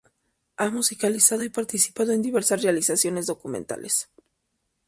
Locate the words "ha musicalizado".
0.57-1.43